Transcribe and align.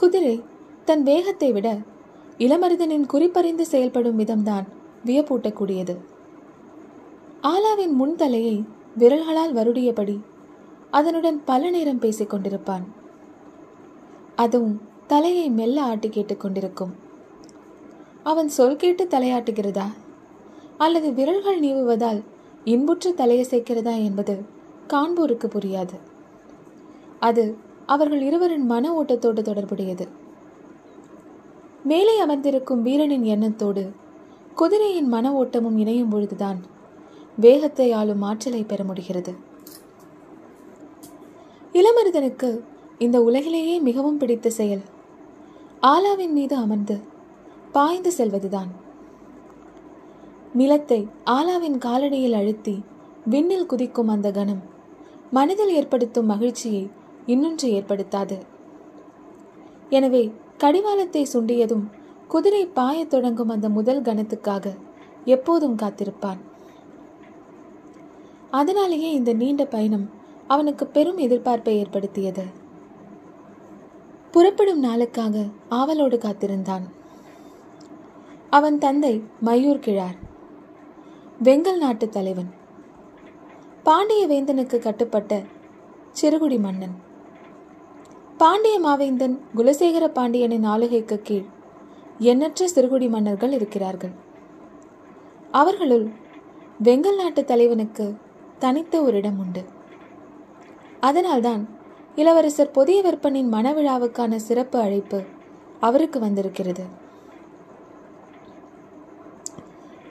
குதிரை 0.00 0.36
தன் 0.84 1.02
வேகத்தை 1.02 1.48
விட 1.52 1.68
இளமருதனின் 2.38 3.06
குறிப்பறிந்து 3.06 3.64
செயல்படும் 3.66 4.18
விதம்தான் 4.18 4.66
வியப்பூட்டக்கூடியது. 5.06 5.94
ஆலாவின் 7.40 7.94
முன் 8.00 8.14
தலையை 8.14 8.56
விரல்களால் 8.98 9.54
வருடியபடி 9.54 10.16
அதனுடன் 10.90 11.38
பல 11.44 11.70
நேரம் 11.70 11.98
பேசிக் 11.98 12.32
கொண்டிருப்பான். 12.34 12.84
அதுவும் 14.36 14.76
தலையை 15.06 15.46
மெல்ல 15.50 15.78
ஆட்டி 15.82 16.08
கேட்டுக்கொண்டிருக்கும் 16.08 16.94
அவன் 18.22 18.48
சொல் 18.48 18.76
கேட்டு 18.76 19.04
தலையாட்டுகிறதா? 19.04 19.86
அல்லது 20.78 21.08
விரல்கள் 21.12 21.60
நீவுவதால் 21.60 22.20
இன்புற்று 22.64 23.10
தலையசைக்கிறதா 23.16 23.94
என்பது 24.04 24.34
காண்போருக்கு 24.86 25.48
புரியாது. 25.54 25.96
அது 27.20 27.44
அவர்கள் 27.92 28.22
இருவரின் 28.22 28.66
மன 28.66 28.90
ஓட்டத்தோடு 28.92 29.42
தொடர்புடையது. 29.42 30.06
மேலே 31.82 32.14
அமர்ந்திருக்கும் 32.20 32.82
வீரனின் 32.82 33.26
எண்ணத்தோடு 33.34 33.84
குதிரையின் 34.54 35.08
மன 35.08 35.32
ஓட்டமும் 35.32 35.78
இணையும் 35.78 36.08
பொழுதுதான் 36.08 36.58
வேகத்தை 37.36 37.92
ஆளும் 37.92 38.22
ஆற்றலை 38.22 38.62
பெற 38.62 38.84
முடிகிறது. 38.84 39.32
இளமருதனுக்கு 41.72 42.50
இந்த 42.98 43.16
உலகிலேயே 43.22 43.80
மிகவும் 43.80 44.18
பிடித்த 44.18 44.50
செயல் 44.50 44.84
ஆலாவின் 45.80 46.32
மீது 46.32 46.56
அமர்ந்து 46.56 46.96
பாய்ந்து 47.72 48.12
செல்வதுதான். 48.18 48.70
நிலத்தை 50.52 51.00
ஆலாவின் 51.24 51.78
காலடியில் 51.86 52.36
அழுத்தி 52.36 52.76
விண்ணில் 53.30 53.66
குதிக்கும் 53.66 54.08
அந்த 54.08 54.28
கணம் 54.30 54.62
மனதில் 55.30 55.72
ஏற்படுத்தும் 55.74 56.26
மகிழ்ச்சியை 56.26 56.84
இன்னொன்று 57.32 57.66
ஏற்படுத்தாது. 57.70 58.36
எனவே 59.96 60.22
கடிவாளத்தை 60.56 61.22
சுண்டியதும் 61.32 61.86
குதிரை 62.28 62.62
பாயத் 62.66 63.12
தொடங்கும் 63.14 63.48
அந்த 63.48 63.68
முதல் 63.68 64.02
கணத்துக்காக 64.02 64.66
எப்போதும் 65.24 65.76
காத்திருப்பான். 65.76 66.40
அதனாலேயே 68.50 69.10
இந்த 69.12 69.32
நீண்ட 69.32 69.62
பயணம் 69.66 70.06
அவனுக்கு 70.46 70.84
பெரும் 70.86 71.18
எதிர்பார்ப்பை 71.18 71.74
ஏற்படுத்தியது. 71.82 72.44
புறப்படும் 74.30 74.84
நாளுக்காக 74.84 75.44
ஆவலோடு 75.68 76.18
காத்திருந்தான். 76.18 76.86
அவன் 78.50 78.78
தந்தை 78.78 79.14
மயூர் 79.44 79.84
கிழார் 79.86 80.16
வெங்கல் 81.42 81.76
நாட்டு 81.76 82.08
தலைவன் 82.08 82.50
பாண்டிய 83.82 84.22
வேந்தனுக்கு 84.26 84.78
கட்டுப்பட்ட 84.78 85.42
சிறுகுடி 86.20 86.58
மன்னன். 86.60 86.96
பாண்டிய 88.38 88.80
மாவேந்தன் 88.80 89.38
குலசேகர 89.56 90.08
பாண்டியனின் 90.08 90.64
ஆளுகைக்கு 90.64 91.22
கீழ் 91.22 91.46
எண்ணற்ற 92.18 92.68
சிறுகுடி 92.74 93.08
மன்னர்கள் 93.08 93.52
இருக்கிறார்கள். 93.52 94.12
அவர்களுள் 95.50 96.04
வெங்கல் 96.82 97.16
நாட்டு 97.16 97.44
தலைவனுக்கு 97.44 98.16
தனித்த 98.58 99.00
ஒரு 99.02 99.16
இடம் 99.16 99.38
உண்டு. 99.38 99.64
அதனால்தான் 101.00 101.68
இளவரசர் 102.16 102.70
புதிய 102.70 103.02
விற்பனின் 103.02 103.50
மனவிழாவுக்கான 103.54 104.36
சிறப்பு 104.36 104.78
அழைப்பு 104.80 105.22
அவருக்கு 105.80 106.20
வந்திருக்கிறது. 106.20 106.86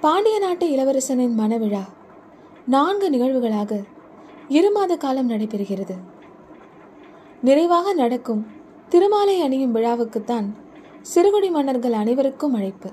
பாண்டிய 0.01 0.39
நாட்டு 0.39 0.67
இளவரசனின் 0.71 1.39
மனவிழா 1.39 1.85
நான்கு 2.65 3.09
நிகழ்வுகளாக 3.09 3.83
இரு 4.47 4.71
மாத 4.71 4.97
காலம் 4.97 5.29
நடைபெறுகிறது. 5.29 5.95
நிறைவாக 7.41 7.93
நடக்கும். 7.93 8.47
திருமாலை 8.89 9.41
அணியும் 9.41 9.75
விழாவுக்குத்தான் 9.75 10.45
சிறுகுடி 11.15 11.51
மன்னர்கள் 11.51 11.93
அனைவருக்கும் 11.93 12.53
அழைப்பு. 12.53 12.91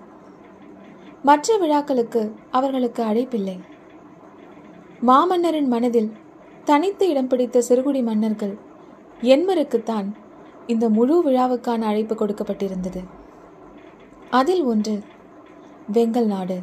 மற்ற 1.22 1.56
விழாக்களுக்கு 1.56 2.34
அவர்களுக்கு 2.50 3.04
அழைப்பில்லை. 3.04 3.58
மாமன்னரின் 5.06 5.66
மனதில் 5.66 6.12
தனித்து 6.64 7.08
இடம் 7.08 7.26
பிடித்த 7.26 7.62
சிறுகுடி 7.68 8.02
மன்னர்கள் 8.02 8.58
எண்மருக்குத்தான் 9.20 10.12
இந்த 10.66 10.88
முழு 10.88 11.22
விழாவுக்கான 11.24 11.78
அழைப்பு 11.78 12.14
கொடுக்கப்பட்டிருந்தது. 12.14 13.04
அதில் 14.30 14.62
ஒன்று 14.62 15.02
வெங்கல் 15.92 16.26
நாடு. 16.26 16.60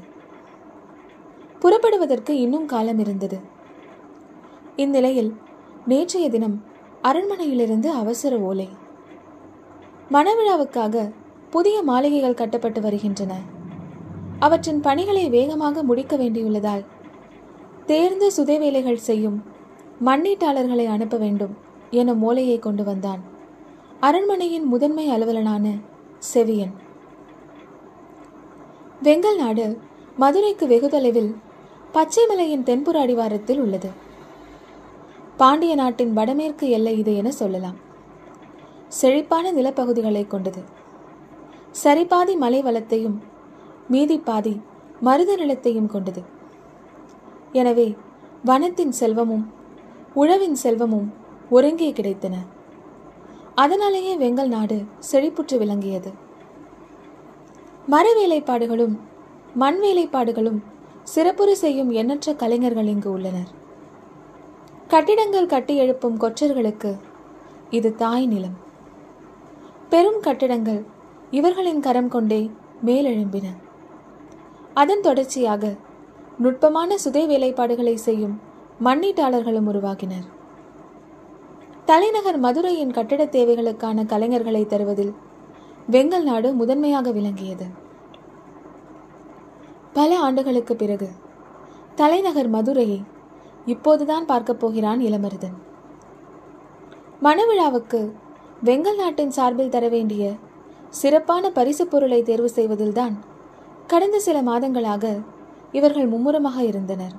புறப்படுவதற்கு 1.59 2.40
இன்னும் 2.40 2.66
காலம் 2.66 3.00
இருந்தது. 3.00 3.40
இந்நிலையில் 4.75 5.36
நேற்றைய 5.86 6.30
தினம் 6.30 6.70
அரண்மனையிலிருந்து 7.03 7.85
அவசர 7.85 8.38
ஓலை. 8.38 8.69
மணவிழாவுக்காக 10.12 11.12
புதிய 11.50 11.81
மாளிகைகள் 11.81 12.34
கட்டப்பட்டு 12.34 12.81
வருகின்றன. 12.81 13.34
அவற்றின் 14.39 14.81
பணிகளை 14.81 15.29
வேகமாக 15.29 15.84
முடிக்க 15.84 16.17
வேண்டியுள்ளதால் 16.17 16.85
தேர்ந்த 17.85 18.31
சுதைவேலைகள் 18.38 19.06
செய்யும் 19.09 19.44
மண்ணீட்டாளர்களை 20.06 20.85
அனுப்ப 20.85 21.17
வேண்டும் 21.17 21.57
என 21.90 22.13
மூலையை 22.13 22.59
கொண்டு 22.59 22.84
வந்தான் 22.84 23.22
அரண்மனையின் 24.00 24.66
முதன்மை 24.66 25.09
அலுவலனான 25.09 25.66
செவியன். 26.34 26.73
வெங்கல் 29.03 29.38
நாடு 29.38 29.78
மதுரைக்கு 30.17 30.67
வெகு 30.67 30.90
தொலைவில் 30.90 31.35
பச்சைமலையின் 31.94 32.63
தென்புற 32.63 33.00
அடிவாரத்தில் 33.00 33.59
உள்ளது. 33.59 33.90
பாண்டிய 35.41 35.74
நாட்டின் 35.79 36.12
வடமேற்கு 36.18 36.66
எல்லை 36.78 36.94
இது 37.02 37.12
என 37.19 37.29
சொல்லலாம். 37.31 37.78
செழிப்பான 38.97 39.46
நிலப்பகுதிகளை 39.57 40.24
கொண்டது. 40.28 40.62
சரிபாதி 41.84 42.34
மலை 42.44 42.59
வளத்தையும் 42.68 43.18
மீதி 43.94 44.18
பாதி 44.28 44.53
மருத 45.07 45.35
நிலத்தையும் 45.41 45.90
கொண்டது. 45.94 46.22
எனவே 47.62 47.88
வனத்தின் 48.50 48.94
செல்வமும் 49.00 49.46
உழவின் 50.22 50.57
செல்வமும் 50.63 51.07
ஒருங்கே 51.58 51.90
கிடைத்தன. 52.00 52.35
அதனாலேயே 53.63 54.13
வெங்கல் 54.23 54.53
நாடு 54.56 54.78
செழிப்புற்று 55.12 55.58
விளங்கியது. 55.63 56.12
மர 57.94 58.06
வேலைப்பாடுகளும் 58.19 58.96
மண் 59.63 59.79
வேலைப்பாடுகளும் 59.85 60.59
சிறப்புறு 61.13 61.56
செய்யும் 61.63 61.91
எண்ணற்ற 62.02 62.34
கலைஞர்கள் 62.44 62.91
இங்கு 62.94 63.12
உள்ளனர். 63.16 63.50
கட்டிடங்கள் 64.91 65.52
கட்டி 65.52 65.74
எழுப்பும் 65.75 66.18
கொற்றர்களுக்கு 66.18 66.90
இது 67.69 67.90
தாய் 67.96 68.25
நிலம். 68.25 68.56
பெரும் 69.90 70.19
கட்டிடங்கள் 70.19 70.85
இவர்களின் 71.31 71.79
கரம் 71.79 72.07
கொண்டே 72.07 72.40
மேலெழும்பின. 72.85 73.47
அதன் 74.74 75.02
தொடர்ச்சியாக 75.02 75.75
நுட்பமான 76.38 76.97
சுதை 76.97 77.24
வேலைப்பாடுகளை 77.28 77.94
செய்யும் 78.07 78.35
மண்ணீட்டாளர்களும் 78.84 79.69
உருவாகினர். 79.72 80.28
தலைநகர் 81.85 82.40
மதுரையின் 82.40 82.96
கட்டிட 82.97 83.25
தேவைகளுக்கான 83.25 84.06
கலைஞர்களை 84.13 84.66
தருவதில் 84.66 85.13
வெங்கல் 85.91 86.23
நாடு 86.23 86.53
முதன்மையாக 86.53 87.12
விளங்கியது. 87.12 87.69
பல 89.94 90.19
ஆண்டுகளுக்கு 90.19 90.75
பிறகு 90.75 91.09
தலைநகர் 91.96 92.50
மதுரையை 92.50 93.02
இப்போதுதான் 93.66 94.25
பார்க்கப் 94.25 94.59
போகிறான் 94.59 94.99
இளமருதன். 94.99 95.53
மணவிழாவுக்கு 97.23 98.11
வெங்கல் 98.63 98.95
நாட்டின் 98.95 99.31
சார்பில் 99.31 99.69
தர 99.69 99.88
வேண்டிய 99.88 100.31
சிறப்பான 100.89 101.51
பரிசு 101.51 101.88
பொருளை 101.88 102.23
தேர்வு 102.23 102.49
செய்வதில்தான் 102.55 103.13
கடந்த 103.88 104.19
சில 104.19 104.41
மாதங்களாக 104.41 105.23
இவர்கள் 105.72 106.07
மும்முரமாக 106.07 106.63
இருந்தனர். 106.63 107.11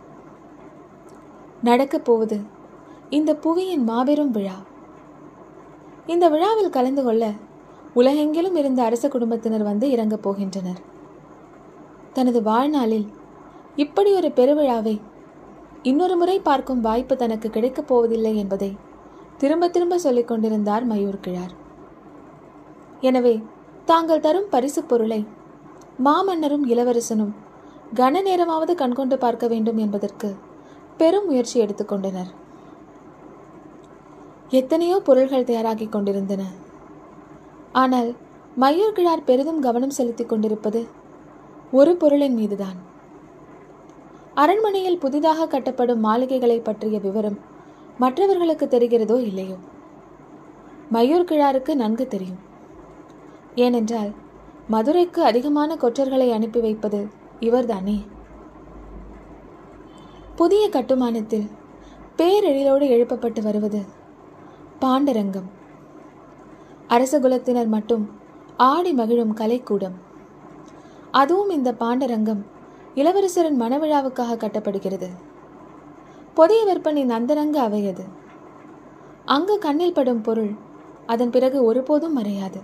நடக்கப் 1.63 2.05
போவது 2.05 2.41
இந்த 3.11 3.35
புவியின் 3.35 3.83
மாபெரும் 3.83 4.31
விழா. 4.31 4.55
இந்த 6.07 6.29
விழாவில் 6.29 6.71
கலந்து 6.71 7.05
கொள்ள 7.05 7.31
உலகெங்கிலும் 7.95 8.57
இருந்த 8.57 8.83
அரச 8.83 9.09
குடும்பத்தினர் 9.09 9.63
வந்து 9.63 9.91
இறங்கப் 9.91 10.29
போகின்றனர். 10.29 10.83
தனது 12.13 12.43
வாழ்நாளில் 12.43 13.09
இப்படி 13.77 14.13
ஒரு 14.13 14.29
பெருவிழாவை 14.29 15.01
இன்னொரு 15.83 16.17
முறை 16.17 16.41
பார்க்கும் 16.41 16.81
வாய்ப்பு 16.81 17.17
தனக்கு 17.17 17.51
கிடைக்கப் 17.51 17.87
போவதில்லை 17.87 18.37
என்பதை 18.37 18.77
திரும்ப 19.39 19.69
திரும்ப 19.69 19.99
சொல்லிக் 19.99 20.29
கொண்டிருந்தார் 20.29 20.85
மயூர் 20.87 21.19
கிழார். 21.21 21.55
எனவே 23.01 23.43
தாங்கள் 23.85 24.21
தரும் 24.21 24.47
பரிசுப் 24.51 24.89
பொருளை 24.89 25.27
மாமன்னரும் 26.05 26.67
இளவரசனும் 26.67 27.33
கன 27.95 28.23
நேரமாவது 28.23 28.75
கண்கொண்டு 28.75 29.19
பார்க்க 29.19 29.47
வேண்டும் 29.47 29.77
என்பதற்கு 29.77 30.37
பெரும் 30.97 31.27
முயற்சி 31.27 31.57
எடுத்துக்கொண்டனர் 31.63 32.31
எத்தனையோ 34.51 35.01
பொருள்கள் 35.01 35.45
தயாராகிக் 35.45 35.93
கொண்டிருந்தன. 35.93 36.43
ஆனால் 37.73 38.15
மயூர் 38.61 38.97
கிழார் 38.97 39.25
பெரிதும் 39.25 39.61
கவனம் 39.61 39.91
செலுத்திக் 39.91 40.29
கொண்டிருப்பது 40.29 40.87
ஒரு 41.71 41.97
பொருளின் 41.97 42.35
மீதுதான். 42.35 42.79
அரண்மனையில் 44.35 44.99
புதிதாக 44.99 45.47
கட்டப்படும் 45.47 45.97
மாளிகைகளை 45.97 46.61
பற்றிய 46.61 46.99
விவரம் 46.99 47.39
மற்றவர்களுக்கு 47.99 48.67
தெரிகிறதோ 48.67 49.21
இல்லையோ? 49.21 49.55
மயூர் 50.93 51.25
கிழாருக்கு 51.25 51.75
நன்கு 51.75 52.07
தெரியும். 52.07 52.39
ஏனென்றால் 53.55 54.11
மதுரைக்கு 54.69 55.23
அதிகமான 55.23 55.77
கொற்றர்களை 55.77 56.33
அனுப்பி 56.33 56.61
வைப்பது 56.61 57.09
இவர்தானே? 57.41 58.07
புதிய 60.37 60.69
கட்டுமானத்தில் 60.69 61.51
பேரெழிலோடு 62.17 62.87
எழுப்பப்பட்டு 62.89 63.43
வருவது 63.43 63.83
பாண்டரங்கம். 64.81 65.51
அரசகுலத்தினர் 66.89 67.67
மட்டும் 67.67 68.11
ஆடி 68.57 68.93
மகிழும் 68.93 69.37
கலைக்கூடம். 69.37 69.95
அதுவும் 71.11 71.51
இந்த 71.51 71.73
பாண்டரங்கம் 71.73 72.43
இளவரசரின் 72.95 73.61
மணவிழாவுக்காக 73.61 74.37
கட்டப்படுகிறது. 74.37 75.09
புதிய 76.35 76.65
விற்பனின் 76.65 77.09
அந்தரங்க 77.09 77.61
அவையது. 77.61 78.05
அங்கு 79.25 79.59
கண்ணில் 79.59 79.93
படும் 79.93 80.21
பொருள் 80.21 80.51
அதன் 81.07 81.31
பிறகு 81.31 81.65
ஒருபோதும் 81.65 82.19
மறையாது. 82.19 82.61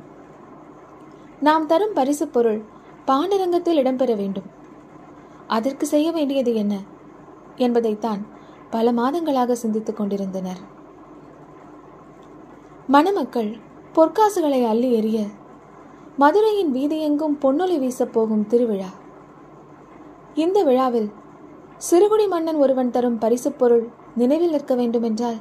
நாம் 1.40 1.66
தரும் 1.66 1.92
பரிசு 1.92 2.28
பொருள் 2.28 2.62
பாண்டரங்கத்தில் 3.06 3.78
இடம்பெற 3.78 4.16
வேண்டும். 4.16 4.44
அதற்கு 5.46 5.86
செய்ய 5.86 6.12
வேண்டியது 6.12 6.54
என்ன? 6.54 6.78
என்பதைத்தான் 7.56 8.26
பல 8.70 8.92
மாதங்களாக 8.92 9.52
சிந்தித்துக் 9.52 9.96
கொண்டிருந்தனர். 9.96 10.76
மணமக்கள் 12.86 13.56
பொற்காசுகளை 13.94 14.66
அள்ளி 14.66 15.00
எறிய 15.00 15.26
மதுரையின் 16.18 16.72
வீதியெங்கும் 16.74 17.38
பொன்னொலி 17.40 17.78
வீசப் 17.78 18.12
போகும் 18.12 18.46
திருவிழா 18.46 18.88
இந்த 20.42 20.58
விழாவில் 20.62 21.08
சிறுகுடி 21.86 22.28
மன்னன் 22.28 22.58
ஒருவன் 22.64 22.90
தரும் 22.90 23.18
பரிசுப் 23.18 23.56
பொருள் 23.58 23.84
நினைவில் 24.14 24.50
நிற்க 24.50 24.74
வேண்டுமென்றால் 24.74 25.38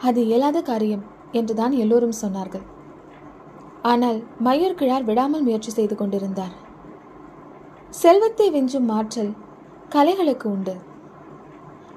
அது 0.00 0.20
இயலாத 0.26 0.58
காரியம் 0.62 1.04
என்றுதான் 1.32 1.72
எல்லோரும் 1.72 2.18
சொன்னார்கள். 2.22 2.64
ஆனால் 3.82 4.18
மயூர் 4.44 4.76
கிழார் 4.80 5.04
விடாமல் 5.04 5.42
முயற்சி 5.42 5.70
செய்து 5.70 5.94
கொண்டிருந்தார். 5.96 6.54
செல்வத்தை 8.02 8.46
வெஞ்சும் 8.50 8.88
மாற்றல் 8.92 9.32
கலைகளுக்கு 9.90 10.46
உண்டு. 10.46 10.74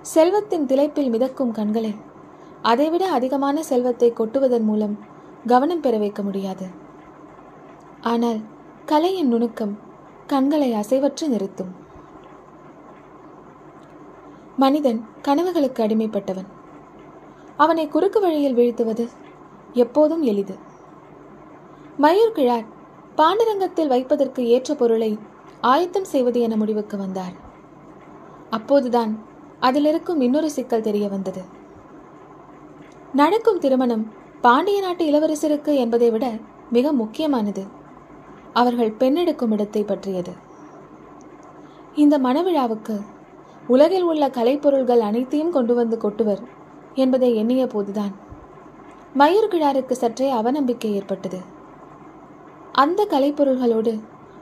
செல்வத்தின் 0.02 0.66
திளைப்பில் 0.66 1.10
மிதக்கும் 1.10 1.52
கண்களை 1.52 1.94
அதைவிட 2.62 3.04
அதிகமான 3.10 3.64
செல்வத்தை 3.64 4.10
கொட்டுவதன் 4.12 4.66
மூலம் 4.66 4.96
கவனம் 5.46 5.82
பெற 5.82 5.98
வைக்க 5.98 6.22
முடியாது. 6.24 6.68
ஆனால் 8.02 8.42
கலையின் 8.86 9.28
நுணுக்கம் 9.28 9.74
கண்களை 10.28 10.70
அசைவற்று 10.74 11.28
நிறுத்தும். 11.28 11.74
மனிதன் 14.58 15.06
கனவுகளுக்கு 15.22 15.84
அடிமைப்பட்டவன். 15.84 16.46
அவனை 17.58 17.88
குறுக்கு 17.88 18.20
வழியில் 18.20 18.56
வீழ்த்துவது 18.56 19.10
எப்போதும் 19.74 20.22
எளிது. 20.22 20.56
மயூர் 22.02 22.32
கிழார் 22.32 22.64
பாண்டரங்கத்தில் 23.18 23.88
வைப்பதற்கு 23.88 24.48
ஏற்ற 24.48 24.76
பொருளை 24.76 25.20
ஆயத்தம் 25.62 26.04
செய்வது 26.04 26.40
என 26.40 26.56
முடிவுக்கு 26.56 26.98
வந்தார். 26.98 27.34
அப்போதுதான் 28.50 29.20
அதிலிருக்கும் 29.62 30.22
இன்னொரு 30.22 30.52
சிக்கல் 30.52 30.82
தெரிய 30.82 31.08
வந்தது. 31.08 31.42
நடக்கும் 33.14 33.60
திருமணம் 33.60 34.12
பாண்டிய 34.42 34.82
நாட்டு 34.82 35.06
இளவரசருக்கு 35.06 35.76
என்பதை 35.76 36.12
விட 36.12 36.38
மிக 36.72 36.92
முக்கியமானது. 36.92 37.64
அவர்கள் 38.54 38.96
பெண்ணெடுக்கும் 39.00 39.52
இடத்தை 39.52 39.84
பற்றியது. 39.84 40.32
இந்த 41.96 42.20
மணவிழாவுக்கு 42.20 43.02
உலகில் 43.68 44.04
உள்ள 44.04 44.28
கலைப்பொருள்கள் 44.28 45.00
அனைத்தையும் 45.00 45.52
கொண்டு 45.52 45.76
வந்து 45.76 45.98
கொட்டுவர் 45.98 46.40
என்பதை 46.94 47.36
எண்ணிய 47.36 47.68
போதுதான். 47.68 48.14
மயூர் 49.18 49.52
கிழாருக்கு 49.52 49.92
சற்றே 49.92 50.34
அவநம்பிக்கை 50.34 50.92
ஏற்பட்டது. 50.92 51.40
அந்த 52.72 53.08
கலைப்பொருள்களோடு 53.10 54.00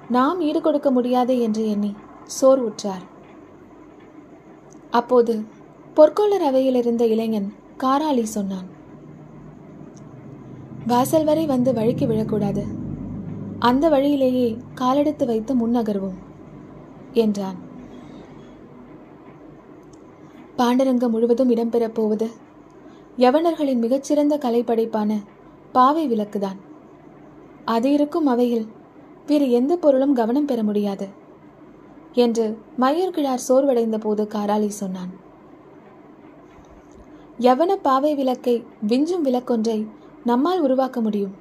நாம் 0.09 0.41
ஈடுகொடுக்க 0.41 0.91
முடியாது 0.91 1.39
என்று 1.39 1.69
எண்ணி 1.69 1.95
சோர்வுற்றார். 2.41 3.05
அப்போது 4.89 5.45
பொற்கொள்ளர் 5.95 6.45
அவையில் 6.49 6.75
இருந்த 6.75 7.05
இளைஞன் 7.05 7.53
காராளி 7.77 8.23
சொன்னான் 8.23 8.79
வாசல் 10.87 11.23
வரை 11.23 11.45
வந்து 11.45 11.73
வழுக்கி 11.73 12.05
விழக்கூடாது. 12.05 12.63
அந்த 13.59 13.89
வழியிலேயே 13.89 14.57
காலெடுத்து 14.73 15.25
வைத்து 15.25 15.55
முன்னகர்வோம் 15.55 16.19
என்றான். 17.11 17.69
பாண்டரங்கம் 20.61 21.09
முழுவதும் 21.09 21.49
இடம்பெறப் 21.49 21.93
போவது. 21.93 22.29
யவனர்களின் 23.17 23.79
மிகச்சிறந்த 23.79 24.37
கலைப்படைப்பான 24.37 25.11
பாவை 25.71 26.03
விளக்குதான். 26.09 26.59
அது 27.65 27.91
இருக்கும் 27.91 28.25
அவையில் 28.25 28.67
வேறு 29.27 29.51
எந்த 29.51 29.77
பொருளும் 29.77 30.13
கவனம் 30.13 30.45
பெற 30.45 30.63
முடியாது 30.63 31.07
என்று 32.13 32.45
மயூர்கிழார் 32.79 33.45
சோர்வடைந்த 33.47 33.97
போது 33.97 34.23
காராளி 34.23 34.67
சொன்னான். 34.67 35.11
யவன 37.39 37.75
பாவை 37.81 38.15
விளக்கை 38.15 38.63
விஞ்சும் 38.87 39.25
விளக்கொன்றை 39.25 39.87
நம்மால் 40.23 40.61
உருவாக்க 40.61 41.01
முடியும்? 41.01 41.35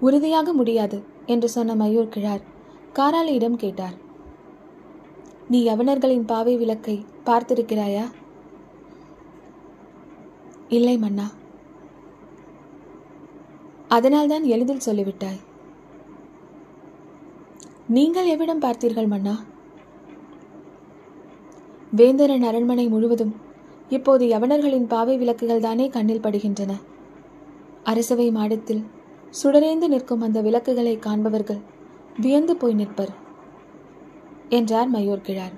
உறுதியாக 0.00 0.52
முடியாது 0.52 1.02
என்று 1.26 1.48
சொன்ன 1.48 1.74
மயூர் 1.74 2.08
கிழார் 2.08 2.42
காராளியிடம் 2.94 3.60
கேட்டார். 3.64 4.02
நீ 5.48 5.68
யவனர்களின் 5.68 6.26
பாவை 6.26 6.56
விளக்கை 6.56 7.04
பார்த்திருக்கிறாயா? 7.26 8.10
இல்லை 10.68 10.98
மன்னா. 10.98 11.30
அதனால்தான் 13.88 14.44
எளிதில் 14.44 14.86
சொல்லிவிட்டாய். 14.86 15.40
நீங்கள் 17.88 18.36
எவ்விடம் 18.36 18.60
பார்த்தீர்கள் 18.60 19.06
மன்னா? 19.06 19.42
வேந்தரன் 21.90 22.42
அரண்மனை 22.42 22.88
முழுவதும் 22.88 23.34
இப்போது 23.88 24.26
யவனர்களின் 24.26 24.88
பாவை 24.88 25.16
விளக்குகள் 25.16 25.60
தானே 25.60 25.88
கண்ணில் 25.88 26.20
படுகின்றன. 26.20 26.72
அரசவை 27.82 28.30
மாடத்தில் 28.30 28.84
சுடரேந்து 29.42 29.88
நிற்கும் 29.88 30.20
அந்த 30.20 30.40
விளக்குகளை 30.40 30.98
காண்பவர்கள் 30.98 31.60
வியந்து 32.20 32.56
போய் 32.56 32.74
நிற்பர். 32.74 33.22
என்றார் 34.58 34.90
மயூர் 34.94 35.26
கிழார். 35.26 35.54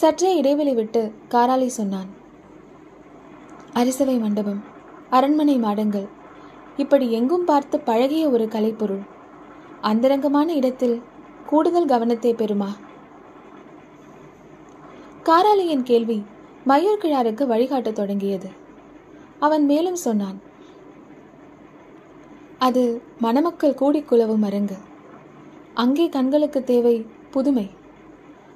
சற்றே 0.00 0.30
இடைவெளி 0.36 0.74
விட்டு 0.74 1.02
காராளி 1.30 1.68
சொன்னான் 1.78 2.10
அரிசவை 3.74 4.16
மண்டபம் 4.20 4.60
அரண்மனை 5.10 5.56
மாடங்கள் 5.58 6.08
இப்படி 6.76 7.06
எங்கும் 7.12 7.44
பார்த்து 7.44 7.76
பழகிய 7.80 8.24
ஒரு 8.28 8.44
கலைப்பொருள் 8.52 9.02
அந்தரங்கமான 9.80 10.48
இடத்தில் 10.52 10.96
கூடுதல் 11.46 11.90
கவனத்தை 11.92 12.30
பெறுமா? 12.34 12.70
காராளியின் 15.24 15.88
கேள்வி 15.90 16.18
மயூர் 16.68 17.02
கிழாருக்கு 17.02 17.44
வழிகாட்டத் 17.52 17.98
தொடங்கியது. 18.00 18.48
அவன் 19.38 19.64
மேலும் 19.64 20.00
சொன்னான் 20.06 20.38
அது 22.58 22.82
மணமக்கள் 23.18 23.78
கூடிக் 23.80 24.08
குலவும் 24.08 24.46
அரங்கு. 24.48 24.78
அங்கே 25.74 26.06
கண்களுக்கு 26.08 26.60
தேவை 26.64 26.96
புதுமை. 27.32 27.70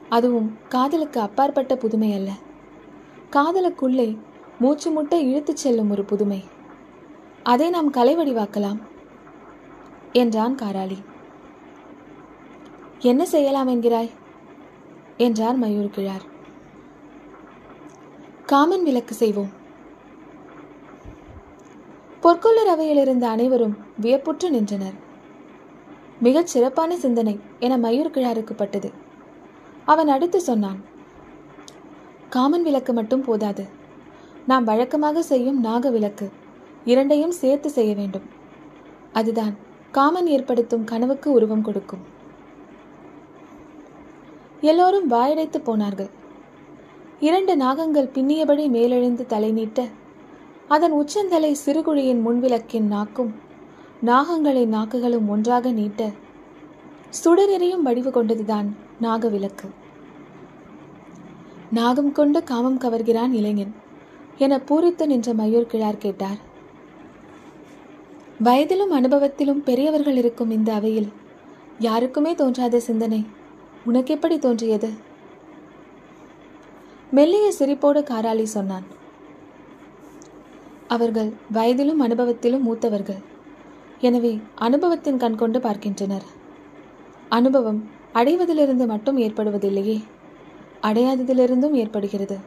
அதுவும் 0.08 0.58
காதலுக்கு 0.68 1.20
அப்பாற்பட்ட 1.20 1.76
புதுமை 1.76 2.10
அல்ல. 2.12 2.30
காதலுக்குள்ளே 3.30 4.18
மூச்சு 4.58 4.90
முட்டை 4.90 5.18
இழுத்துச் 5.30 5.56
செல்லும் 5.56 5.90
ஒரு 5.90 6.04
புதுமை. 6.04 6.44
அதை 7.42 7.70
நாம் 7.70 7.92
கலைவடிவாக்கலாம் 7.92 8.80
என்றான் 10.12 10.54
காராளி 10.54 10.98
என்ன 12.98 13.26
செய்யலாம் 13.26 13.68
என்கிறாய்? 13.68 14.10
என்றார் 15.16 15.60
மயூர் 15.60 15.90
கிழார். 15.90 16.24
காமன் 18.46 18.82
விளக்கு 18.82 19.14
செய்வோம். 19.14 19.52
பொற்கொள்ளர் 22.22 22.72
அவையில் 22.74 22.96
இருந்த 22.96 23.28
அனைவரும் 23.28 23.76
வியப்புற்று 24.00 24.50
நின்றனர். 24.50 25.04
மிகச் 26.20 26.46
சிறப்பான 26.46 26.96
சிந்தனை 26.96 27.40
என 27.58 27.78
மயூர் 27.78 28.14
கிழாருக்கு 28.14 28.52
பட்டது 28.56 28.92
அவன் 29.84 30.08
அடுத்து 30.08 30.40
சொன்னான் 30.40 30.80
காமன் 32.28 32.62
விளக்கு 32.62 32.92
மட்டும் 32.92 33.20
போதாது. 33.20 33.66
நாம் 34.46 34.64
வழக்கமாக 34.64 35.22
செய்யும் 35.22 35.60
நாக 35.60 35.90
விளக்கு 35.90 36.30
இரண்டையும் 36.84 37.30
சேர்த்து 37.30 37.70
செய்ய 37.70 37.94
வேண்டும். 37.94 38.22
அதுதான் 39.12 39.54
காமன் 39.92 40.26
ஏற்படுத்தும் 40.26 40.84
கனவுக்கு 40.84 41.32
உருவம் 41.32 41.62
கொடுக்கும். 41.62 42.00
எல்லோரும் 44.60 45.10
வாயடைத்து 45.10 45.58
போனார்கள். 45.58 46.10
இரண்டு 47.20 47.56
நாகங்கள் 47.56 48.10
பின்னியபடி 48.14 48.68
மேலெழுந்து 48.68 49.26
தலை 49.26 49.52
நீட்ட 49.52 49.86
அதன் 50.68 50.92
உச்சந்தலை 50.92 51.56
சிறுகுழியின் 51.66 52.22
முன்விளக்கின் 52.26 52.86
நாக்கும் 52.86 53.34
நாகங்களின் 54.04 54.66
நாக்குகளும் 54.66 55.28
ஒன்றாக 55.28 55.70
நீட்ட 55.70 56.10
சுடரெறியும் 57.24 57.80
வடிவு 57.80 58.10
கொண்டதுதான் 58.10 58.66
நாகவிளக்கு. 59.02 59.68
நாகம் 61.70 62.12
கொண்டு 62.12 62.44
காமம் 62.44 62.78
கவர்கிறான் 62.78 63.32
இளைஞன் 63.32 63.74
என 64.38 64.56
பூரித்து 64.56 65.06
நின்ற 65.06 65.34
மயூர் 65.34 65.66
கிழார் 65.66 65.98
கேட்டார். 65.98 66.36
வயதிலும் 68.42 68.92
அனுபவத்திலும் 68.92 69.62
பெரியவர்கள் 69.62 70.16
இருக்கும் 70.16 70.50
இந்த 70.50 70.74
அவையில் 70.74 71.12
யாருக்குமே 71.78 72.34
தோன்றாத 72.34 72.80
சிந்தனை 72.80 73.26
உனக்கு 73.84 74.14
எப்படி 74.14 74.38
தோன்றியது? 74.38 74.90
மெல்லிய 77.10 77.52
சிரிப்போடு 77.58 78.02
காராளி 78.02 78.42
சொன்னான். 78.42 78.84
அவர்கள் 80.88 81.32
வயதிலும் 81.52 82.00
அனுபவத்திலும் 82.00 82.62
மூத்தவர்கள். 82.62 83.34
எனவே 84.00 84.40
அனுபவத்தின் 84.54 85.16
கண் 85.16 85.34
கொண்டு 85.34 85.60
பார்க்கின்றனர். 85.60 86.22
அனுபவம் 87.28 87.90
அடைவதிலிருந்து 88.14 88.86
மட்டும் 88.86 89.18
ஏற்படுவதில்லையே 89.18 90.04
அடையாததிலிருந்தும் 90.82 91.72
ஏற்படுகிறது. 91.72 92.38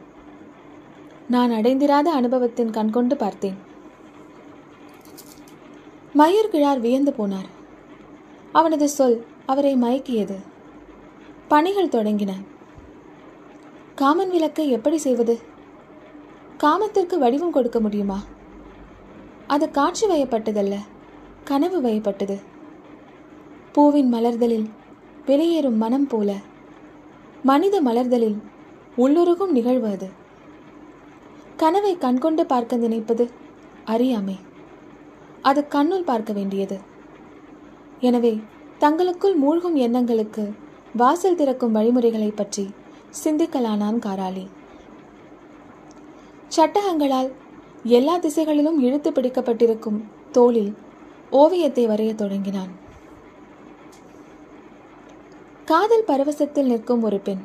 நான் 1.28 1.50
அடைந்திராத 1.50 2.10
அனுபவத்தின் 2.10 2.70
கண்கொண்டு 2.70 3.16
பார்த்தேன். 3.16 3.56
மயூர் 6.18 6.48
கிழார் 6.50 6.80
வியந்து 6.80 7.14
போனார். 7.18 7.48
அவனது 8.52 8.88
சொல் 8.88 9.26
அவரை 9.46 9.76
மயக்கியது. 9.76 10.36
பணிகள் 11.48 11.88
தொடங்கின. 11.88 12.30
காமன் 13.94 14.30
விளக்கை 14.30 14.70
எப்படி 14.70 14.96
செய்வது? 14.96 15.40
காமத்திற்கு 16.56 17.18
வடிவம் 17.18 17.52
கொடுக்க 17.52 17.80
முடியுமா? 17.80 18.22
அது 19.46 19.70
காட்சி 19.70 20.06
வயப்பட்டதல்ல. 20.06 20.76
கனவு 21.50 21.78
வயப்பட்டது 21.80 22.36
பூவின் 23.74 24.10
மலர்தலில் 24.14 24.66
வெளியேறும் 25.26 25.78
மனம் 25.82 26.06
போல 26.06 26.30
மனித 27.42 27.76
மலர்தலில் 27.82 28.36
உள்ளுருகும் 28.96 29.52
நிகழ்வு 29.56 29.88
அது. 29.88 30.08
கனவை 31.56 31.92
கண்கொண்டு 31.96 32.42
பார்க்க 32.46 32.76
நினைப்பது 32.76 33.24
அறியாமை. 33.84 34.36
அது 35.42 35.60
கண்ணுள் 35.68 36.06
பார்க்க 36.10 36.32
வேண்டியது. 36.32 36.76
எனவே 38.00 38.32
தங்களுக்குள் 38.78 39.36
மூழ்கும் 39.36 39.76
எண்ணங்களுக்கு 39.86 40.44
வாசல் 40.96 41.38
திறக்கும் 41.40 41.74
வழிமுறைகளை 41.78 42.30
பற்றி 42.30 42.64
சிந்திக்கலானான் 43.22 43.98
காராளி 44.06 44.46
சட்டகங்களால் 46.56 47.32
எல்லா 47.96 48.14
திசைகளிலும் 48.26 48.78
இழுத்து 48.86 49.10
பிடிக்கப்பட்டிருக்கும் 49.10 50.00
தோளில் 50.32 50.72
ஓவியத்தை 51.30 51.86
வரையத் 51.86 52.16
தொடங்கினான். 52.16 52.70
காதல் 55.64 56.04
பரவசத்தில் 56.06 56.66
நிற்கும் 56.66 57.02
ஒரு 57.02 57.18
பெண் 57.18 57.42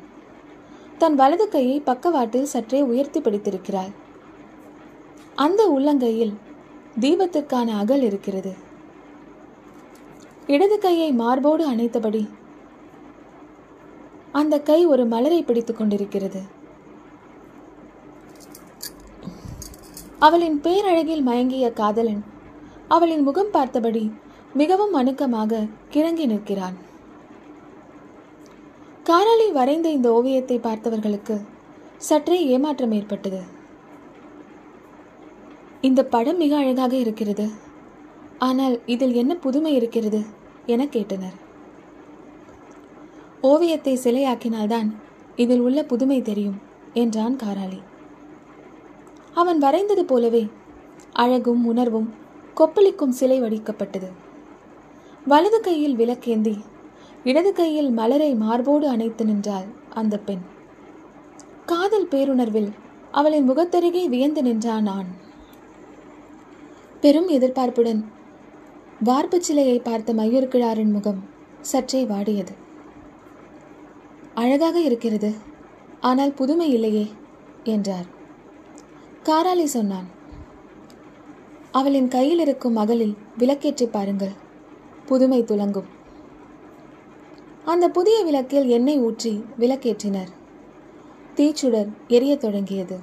தன் 0.97 1.15
வலது 1.15 1.49
கையை 1.49 1.79
பக்கவாட்டில் 1.79 2.45
சற்றே 2.45 2.81
உயர்த்தி 2.81 3.21
பிடித்திருக்கிறாள். 3.21 3.91
அந்த 5.35 5.75
உள்ளங்கையில் 5.77 6.33
தீபத்திற்கான 6.99 7.67
அகல் 7.67 8.01
இருக்கிறது. 8.01 8.53
இடது 10.47 10.79
கையை 10.79 11.11
மார்போடு 11.11 11.71
அணைத்தபடி 11.71 12.29
அந்த 14.31 14.61
கை 14.61 14.85
ஒரு 14.85 15.05
மலரை 15.05 15.43
பிடித்துக் 15.43 15.77
கொண்டிருக்கிறது. 15.77 16.41
அவளின் 20.19 20.61
பேரழகில் 20.61 21.21
மயங்கிய 21.21 21.73
காதலன் 21.73 22.23
அவளின் 22.87 23.23
முகம் 23.23 23.51
பார்த்தபடி 23.51 24.11
மிகவும் 24.53 24.93
அணுக்கமாக 24.93 25.67
கிறங்கி 25.91 26.25
நிற்கிறான். 26.25 26.75
காராளி 29.03 29.51
வரைந்த 29.51 29.89
இந்த 29.89 30.11
ஓவியத்தை 30.13 30.59
பார்த்தவர்களுக்கு 30.59 31.35
சற்றே 31.97 32.45
ஏமாற்றம் 32.45 32.91
ஏற்பட்டது. 32.91 33.41
இந்த 35.81 36.03
படம் 36.05 36.37
மிக 36.37 36.57
அழகாக 36.57 36.95
இருக்கிறது. 36.95 37.47
ஆனால் 38.37 38.81
இதில் 38.85 39.13
என்ன 39.13 39.35
புதுமை 39.35 39.73
இருக்கிறது 39.75 40.21
என 40.65 40.85
கேட்டனர். 40.85 41.37
ஓவியத்தை 43.41 43.99
சிலையாக்கினால்தான் 44.03 44.89
இதில் 45.35 45.59
உள்ள 45.59 45.79
புதுமை 45.83 46.21
தெரியும் 46.21 46.61
என்றான் 46.93 47.35
காராளி 47.35 47.79
அவன் 49.33 49.57
வரைந்தது 49.57 50.03
போலவே 50.03 50.43
அழகும் 51.13 51.65
உணர்வும் 51.65 52.07
கொப்பளிக்கும் 52.55 53.17
சிலை 53.19 53.41
வடிக்கப்பட்டது. 53.41 54.09
வலது 55.25 55.61
கையில் 55.61 55.97
விளக்கேந்தி 55.97 56.55
இடது 57.23 57.53
கையில் 57.53 57.91
மலரை 57.91 58.35
மார்போடு 58.35 58.87
அணைத்து 58.87 59.25
நின்றாள் 59.25 59.67
அந்த 59.89 60.17
பெண். 60.17 60.43
காதல் 61.65 62.07
பேருணர்வில் 62.07 62.71
அவளின் 63.11 63.49
முகத்தருகே 63.49 64.05
வியந்து 64.05 64.41
நின்றான் 64.41 64.83
நான். 64.83 65.07
பெரும் 67.01 67.29
எதிர்பார்ப்புடன் 67.29 68.03
வார்ப்புச் 69.03 69.47
சிலையை 69.47 69.79
பார்த்த 69.79 70.13
மயூர்கிழாரின் 70.13 70.91
முகம் 70.91 71.23
சற்றே 71.61 72.05
வாடியது. 72.05 72.53
அழகாக 74.33 74.79
இருக்கிறது 74.79 75.33
ஆனால் 75.99 76.33
புதுமை 76.33 76.69
இல்லையே 76.69 77.05
என்றார். 77.63 78.07
காராளி 79.23 79.63
சொன்னான். 79.63 80.07
அவளின் 81.77 82.07
கையில் 82.07 82.39
இருக்கும் 82.39 82.77
மகளில் 82.79 83.15
விளக்கேற்றி 83.39 83.85
பாருங்கள். 83.85 84.33
புதுமை 85.05 85.43
துலங்கும் 85.43 85.89
அந்த 87.65 87.89
புதிய 87.89 88.17
விளக்கில் 88.23 88.67
எண்ணெய் 88.67 88.99
ஊற்றி 88.99 89.43
விளக்கேற்றினர். 89.59 90.31
தீச்சுடர் 91.35 91.89
எரிய 92.07 92.33
தொடங்கியது. 92.35 92.97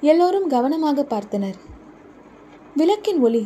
எல்லோரும் 0.00 0.48
கவனமாக 0.48 1.06
பார்த்தனர். 1.10 1.58
விளக்கின் 2.74 3.20
ஒளி 3.20 3.42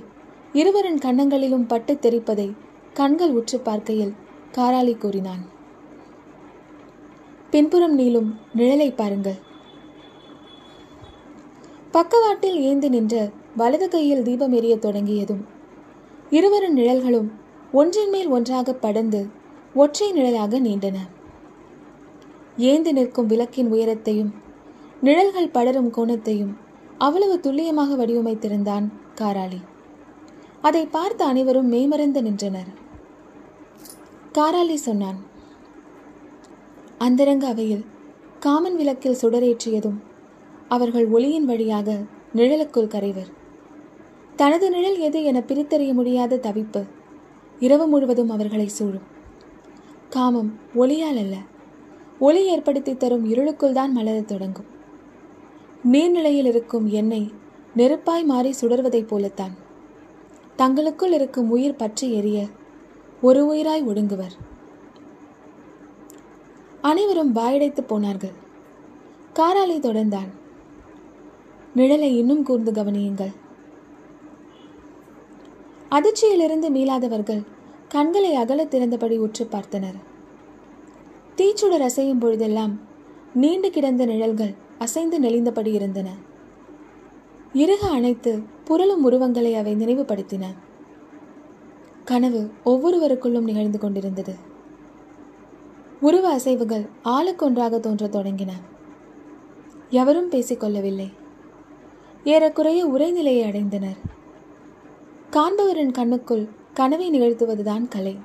இருவரின் 0.53 1.03
கண்ணங்களிலும் 1.05 1.67
பட்டு 1.67 1.95
தெரிப்பதை 1.95 2.49
கண்கள் 2.93 3.31
உற்று 3.31 3.59
பார்க்கையில் 3.61 4.15
காராளி 4.57 4.95
கூறினான். 4.99 5.43
பின்புறம் 7.51 7.99
நீளும் 7.99 8.31
நிழலை 8.57 8.89
பாருங்கள். 8.95 9.39
பக்கவாட்டில் 11.91 12.59
ஏந்து 12.69 12.89
நின்ற 12.89 13.15
வலது 13.57 13.89
கையில் 13.89 14.23
தீபம் 14.23 14.53
எரிய 14.53 14.77
தொடங்கியதும் 14.77 15.47
இருவரின் 16.31 16.77
நிழல்களும் 16.77 17.29
ஒன்றின் 17.73 18.09
மேல் 18.09 18.29
ஒன்றாக 18.29 18.73
படர்ந்து 18.73 19.29
ஒற்றை 19.75 20.13
நிழலாக 20.13 20.61
நீண்டன. 20.61 20.97
ஏந்து 22.57 22.93
நிற்கும் 22.93 23.27
விளக்கின் 23.27 23.73
உயரத்தையும் 23.73 24.31
நிழல்கள் 25.03 25.51
படரும் 25.51 25.91
கோணத்தையும் 25.91 26.57
அவ்வளவு 26.99 27.41
துல்லியமாக 27.41 27.97
வடிவமைத்திருந்தான் 27.97 28.87
காராளி 29.15 29.61
அதை 30.61 30.87
பார்த்த 30.87 31.25
அனைவரும் 31.25 31.69
மெய்மறந்து 31.69 32.23
நின்றனர். 32.23 32.71
காராளி 34.33 34.75
சொன்னான் 34.75 35.19
அந்தரங்க 36.99 37.47
அவையில் 37.47 37.85
காமன் 38.41 38.77
விளக்கில் 38.77 39.21
சுடரேற்றியதும் 39.23 39.99
அவர்கள் 40.69 41.07
ஒளியின் 41.09 41.45
வழியாக 41.45 41.99
நிழலுக்குள் 42.35 42.87
கரைவர். 42.87 43.38
தனது 44.39 44.71
நிழல் 44.71 44.99
எது 44.99 45.23
என 45.23 45.41
பிரித்தறிய 45.41 45.93
முடியாத 45.93 46.37
தவிப்பு. 46.37 46.87
இரவு 47.61 47.87
முழுவதும் 47.87 48.31
அவர்களை 48.31 48.69
சூழும். 48.69 49.07
காமம் 50.09 50.59
ஒளியால் 50.75 51.17
அல்ல. 51.17 51.37
ஒளி 52.19 52.47
ஏற்படுத்தி 52.47 52.97
தரும் 52.97 53.25
இருளுக்குள் 53.25 53.73
தான் 53.73 53.97
மலரத் 53.97 54.25
தொடங்கும். 54.25 54.65
நீர்நிலையில் 55.93 56.45
இருக்கும் 56.45 56.89
எண்ணெய் 56.89 57.33
நெருப்பாய் 57.77 58.25
மாறி 58.25 58.55
சுடர்வதைப் 58.61 59.07
போலத்தான். 59.07 59.55
தங்களுக்குள் 60.57 61.13
இருக்கும் 61.13 61.51
உயிர் 61.51 61.77
பற்றி 61.77 62.13
எரிய 62.13 62.47
ஒரு 63.23 63.55
உயிராய் 63.55 63.89
ஒடுங்குவர். 63.89 64.37
அனைவரும் 66.81 67.35
வாயடைத்து 67.35 67.81
போனார்கள். 67.81 68.33
காராலை 69.35 69.81
தொடர்ந்தான். 69.81 70.31
நிழலை 71.77 72.17
இன்னும் 72.17 72.43
கூர்ந்து 72.43 72.73
கவனியுங்கள். 72.73 73.35
அதிர்ச்சியிலிருந்து 75.91 76.71
மீளாதவர்கள் 76.71 77.43
கண்களை 77.89 78.35
அகல 78.35 78.65
திறந்தபடி 78.65 79.19
உற்று 79.19 79.49
பார்த்தனர். 79.51 79.99
தீச்சுடர் 81.37 81.81
அசையும் 81.81 82.21
பொழுதெல்லாம் 82.21 82.81
நீண்டு 83.35 83.71
கிடந்த 83.71 84.07
நிழல்கள் 84.07 84.55
அசைந்து 84.79 85.21
நெளிந்தபடி 85.21 85.67
இருந்தன. 85.67 86.11
இறுக 87.53 87.89
அணைத்து 87.89 88.43
புரளும் 88.69 89.05
உருவங்களை 89.05 89.55
அவை 89.55 89.75
நினைவுபடுத்தின. 89.75 90.45
கனவு 92.05 92.51
ஒவ்வொருவருக்குள்ளும் 92.65 93.41
நிகழ்ந்து 93.41 93.79
கொண்டிருந்தது. 93.79 94.35
உருவ 96.01 96.37
அசைவுகள் 96.37 96.89
ஆளுக்கொன்றாக 97.05 97.81
தோன்றத் 97.81 98.17
தொடங்கின. 98.17 98.51
எவரும் 99.91 100.31
பேசிக்கொள்ளவில்லை 100.31 101.13
ஏறக்குறைய 102.25 102.87
உரைநிலையை 102.87 103.43
அடைந்தனர். 103.51 103.97
காண்பவரின் 105.31 105.93
கண்ணுக்குள் 105.93 106.49
கனவை 106.75 107.11
நிகழ்த்துவதுதான் 107.11 107.89
கலை. 107.89 108.17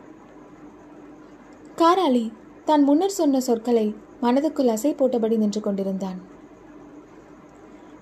காராளி 1.78 2.32
தான் 2.66 2.84
முன்னர் 2.84 3.10
சொன்ன 3.10 3.40
சொற்களை 3.40 3.96
மனதுக்குள் 4.22 4.68
அசை 4.68 4.92
போட்டபடி 4.92 5.38
நின்று 5.38 5.62
கொண்டிருந்தான். 5.62 6.22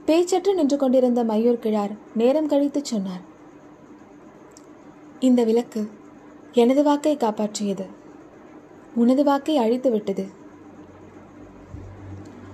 பேச்சற்று 0.05 0.53
நின்று 0.53 0.77
கொண்டிருந்த 0.77 1.23
மயூர் 1.23 1.59
கிழார் 1.59 1.89
நேரம் 2.15 2.47
கழித்து 2.47 2.85
சொன்னார். 2.85 3.21
இந்த 5.19 5.43
விளக்கு 5.43 5.89
எனது 6.51 6.83
வாக்கை 6.83 7.17
காப்பாற்றியது. 7.17 7.85
உனது 8.95 9.23
வாக்கை 9.23 9.57
அழித்து 9.57 9.91
விட்டது. 9.91 10.27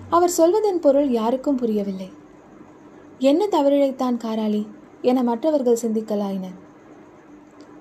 அவர் 0.10 0.30
சொல்வதன் 0.30 0.80
பொருள் 0.80 1.10
யாருக்கும் 1.10 1.56
புரியவில்லை. 1.56 2.12
என்ன 3.20 3.48
தவறிழைத்தான் 3.52 4.18
காராளி 4.24 4.68
என 5.02 5.24
மற்றவர்கள் 5.24 5.82
சிந்திக்கலாயினர் 5.82 6.58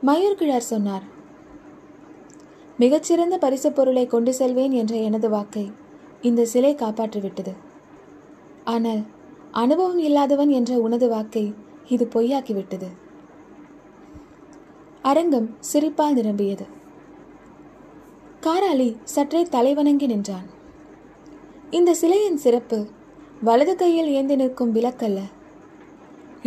மயூர்கிழார் 0.05 0.71
சொன்னார் 0.73 1.03
மிகச்சிறந்த 2.79 3.39
பரிசு 3.39 3.73
பொருளை 3.73 4.07
கொண்டு 4.07 4.35
செல்வேன் 4.35 4.73
என்ற 4.73 4.97
எனது 4.97 5.29
வாக்கை 5.31 5.73
இந்த 6.23 6.45
சிலை 6.45 6.75
காப்பாற்றிவிட்டது. 6.75 7.53
ஆனால் 8.65 9.03
அனுபவம் 9.51 9.99
இல்லாதவன் 9.99 10.49
என்ற 10.49 10.79
உனது 10.79 11.09
வாக்கை 11.09 11.55
இது 11.89 12.09
பொய்யாக்கிவிட்டது 12.15 12.89
அரங்கம் 15.03 15.57
சிரிப்பால் 15.73 16.13
நிரம்பியது. 16.13 16.67
காராளி 18.41 18.97
சற்றே 19.05 19.43
தலைவணங்கி 19.43 20.07
நின்றான். 20.07 20.47
இந்த 21.71 21.95
சிலையின் 21.95 22.37
சிறப்பு 22.37 22.87
வலது 23.43 23.77
கையில் 23.77 24.07
ஏந்தி 24.07 24.37
நிற்கும் 24.37 24.75
விளக்கல்ல 24.75 25.21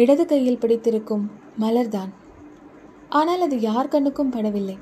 இடது 0.01 0.25
கையில் 0.25 0.57
பிடித்திருக்கும் 0.57 1.23
மலர்தான். 1.59 2.11
ஆனால் 3.09 3.41
அது 3.41 3.55
யார் 3.59 3.87
கண்ணுக்கும் 3.87 4.33
படவில்லை. 4.33 4.75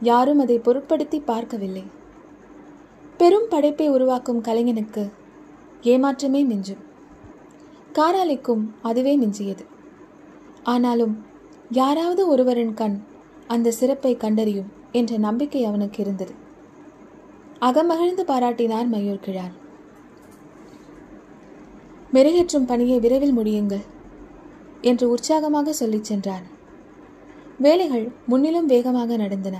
யாரும் 0.00 0.38
அதை 0.38 0.56
பொருட்படுத்தி 0.58 1.18
பார்க்கவில்லை. 1.24 1.82
பெரும் 3.16 3.48
படைப்பை 3.48 3.86
உருவாக்கும் 3.88 4.42
கலைஞனுக்கு 4.42 5.02
ஏமாற்றமே 5.82 6.40
மிஞ்சும். 6.52 6.82
காராளிக்கும் 7.98 8.64
அதுவே 8.82 9.12
மிஞ்சியது. 9.18 9.64
ஆனாலும் 10.62 11.14
யாராவது 11.70 12.22
ஒருவரின் 12.28 12.74
கண் 12.74 12.96
அந்த 13.46 13.70
சிறப்பை 13.70 14.16
கண்டறியும் 14.16 14.70
என்ற 14.92 15.18
நம்பிக்கை 15.18 15.64
அவனுக்கு 15.64 15.98
இருந்தது. 16.02 16.34
அகமகிழ்ந்து 17.60 18.24
பாராட்டினார் 18.32 18.90
மயூர் 18.92 19.24
கிழார். 19.26 19.54
மெருகேற்றும் 22.12 22.66
பணியை 22.66 22.98
விரைவில் 22.98 23.38
முடியுங்கள். 23.38 23.86
என்று 24.80 25.10
உற்சாகமாக 25.10 25.72
சொல்லிச் 25.72 26.04
சென்றார் 26.04 26.46
வேலைகள் 27.58 28.12
முன்னிலும் 28.26 28.66
வேகமாக 28.66 29.16
நடந்தன. 29.16 29.56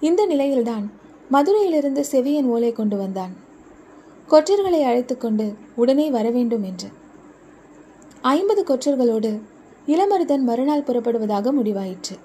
இந்த 0.00 0.26
நிலையில்தான் 0.26 0.92
மதுரையிலிருந்து 1.30 2.04
செவியன் 2.12 2.44
ஓலை 2.44 2.72
கொண்டு 2.72 2.96
வந்தான். 2.96 3.32
கொற்றர்களை 4.28 4.82
அழைத்துக்கொண்டு 4.82 5.54
உடனே 5.74 6.10
வரவேண்டும் 6.10 6.62
என்று. 6.62 6.88
ஐம்பது 8.20 8.64
கொற்றர்களோடு 8.64 9.40
இளமருதன் 9.86 10.44
மறுநாள் 10.44 10.86
புறப்படுவதாக 10.86 11.52
முடிவாயிற்று. 11.52 12.16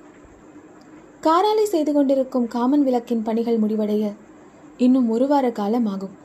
காராலை 1.24 1.64
செய்து 1.64 1.94
கொண்டிருக்கும் 1.94 2.48
காமன் 2.48 2.84
விளக்கின் 2.84 3.24
பணிகள் 3.24 3.60
முடிவடைய 3.60 4.14
இன்னும் 4.78 5.10
ஒரு 5.10 5.28
வார 5.28 5.52
காலம் 5.52 5.86
ஆகும் 5.86 6.18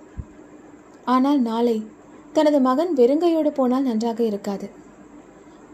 ஆனால் 1.04 1.40
நாளை 1.40 1.86
தனது 2.32 2.60
மகன் 2.60 2.94
வெறுங்கையோடு 2.94 3.50
போனால் 3.50 3.82
நன்றாக 3.82 4.22
இருக்காது. 4.22 4.70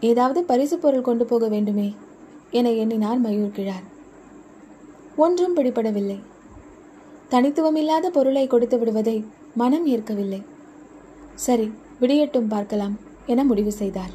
ஏதாவது 0.09 0.39
பரிசு 0.43 0.77
பொருள் 0.77 1.07
கொண்டு 1.07 1.25
போக 1.25 1.47
வேண்டுமே 1.47 1.89
என 2.59 2.71
எண்ணினார் 2.81 3.19
மயூர் 3.21 3.57
கிழார். 3.57 3.85
ஒன்றும் 5.15 5.55
பிடிபடவில்லை. 5.57 6.17
தனித்துவமில்லாத 7.29 8.07
பொருளை 8.17 8.47
கொடுத்து 8.47 8.77
விடுவதை 8.79 9.17
மனம் 9.55 9.85
ஏற்கவில்லை. 9.85 10.41
சரி 11.45 11.67
விடியட்டும் 12.01 12.51
பார்க்கலாம் 12.55 12.95
என 13.25 13.43
முடிவு 13.43 13.71
செய்தார். 13.71 14.13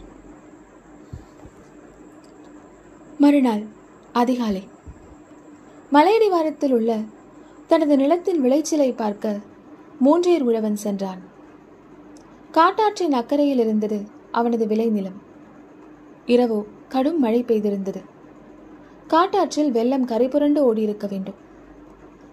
மறுநாள் 3.18 3.62
அதிகாலை. 4.12 4.64
மலையடிவாரத்தில் 5.92 6.74
உள்ள 6.78 6.92
தனது 7.66 7.96
நிலத்தின் 7.96 8.40
விளைச்சலை 8.40 8.90
பார்க்க 8.92 9.36
மூன்றேர் 10.04 10.44
உழவன் 10.50 10.76
சென்றான். 10.76 11.22
காட்டாற்றின் 12.52 13.16
அக்கறையில் 13.20 13.62
இருந்தது 13.64 14.00
அவனது 14.32 14.66
விளைநிலம். 14.66 15.18
இரவோ 16.28 16.58
கடும் 16.88 17.18
மழை 17.18 17.44
பெய்திருந்தது. 17.48 18.00
காட்டாற்றில் 19.06 19.70
வெள்ளம் 19.70 20.06
கரைபுரண்டு 20.06 20.60
ஓடியிருக்க 20.68 21.06
வேண்டும். 21.08 21.38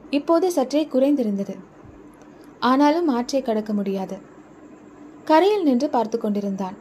இப்போது 0.10 0.52
சற்றே 0.52 0.82
குறைந்திருந்தது. 0.86 1.56
ஆனாலும் 2.60 3.08
ஆற்றை 3.08 3.42
கடக்க 3.42 3.74
முடியாது. 3.74 4.18
கரையில் 5.26 5.64
நின்று 5.64 5.90
பார்த்து 5.90 6.18
கொண்டிருந்தான். 6.18 6.76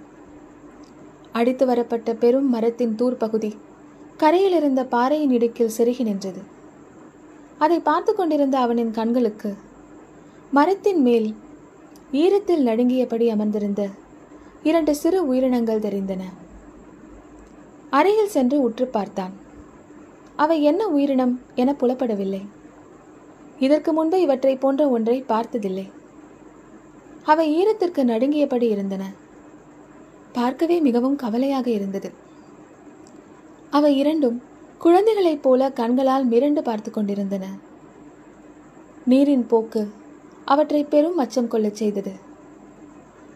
அடித்து 1.33 1.67
வரப்பட்ட 1.67 2.15
பெரும் 2.15 2.49
மரத்தின் 2.51 2.95
தூர் 2.95 3.17
பகுதி 3.17 3.51
கரையில் 4.17 4.53
இருந்த 4.53 4.85
பாறையின் 4.85 5.31
இடுக்கில் 5.31 5.77
செருகி 5.79 6.03
நின்றது. 6.03 6.43
அதை 7.59 7.79
பார்த்து 7.81 8.15
கொண்டிருந்த 8.15 8.59
அவனின் 8.59 8.91
கண்களுக்கு 8.91 9.51
மரத்தின் 10.51 11.03
மேல் 11.03 11.29
ஈரத்தில் 12.13 12.67
நடுங்கியபடி 12.69 13.27
அமர்ந்திருந்த 13.29 13.83
இரண்டு 14.63 14.95
சிறு 14.95 15.27
உயிரினங்கள் 15.27 15.85
தெரிந்தன. 15.87 16.23
அறையில் 17.95 18.29
சென்று 18.29 18.57
உற்று 18.61 18.87
பார்த்தான். 18.87 19.33
அவை 20.37 20.63
என்ன 20.63 20.87
உயிரினம் 20.87 21.41
என 21.55 21.73
புலப்படவில்லை. 21.73 22.41
இதற்கு 23.59 23.93
முன்பு 23.93 24.21
இவற்றை 24.21 24.57
போன்ற 24.57 24.89
ஒன்றை 24.89 25.21
பார்த்ததில்லை. 25.23 25.91
அவை 27.25 27.47
ஈரத்திற்கு 27.55 28.03
நடுங்கியபடி 28.03 28.63
இருந்தன. 28.63 29.13
பார்க்கவே 30.33 30.81
மிகவும் 30.81 31.17
கவலையாக 31.17 31.71
இருந்தது. 31.71 32.13
அவை 33.71 33.97
இரண்டும் 33.97 34.43
குழந்தைகளைப் 34.79 35.43
போல 35.43 35.71
கண்களால் 35.71 36.29
மிரண்டு 36.29 36.61
பார்த்து 36.61 36.91
கொண்டிருந்தன. 36.91 37.45
நீரின் 39.05 39.47
போக்கு 39.47 39.83
அவற்றை 40.45 40.85
பெரும் 40.85 41.17
அச்சம் 41.17 41.49
கொள்ளச் 41.49 41.75
செய்தது. 41.75 42.13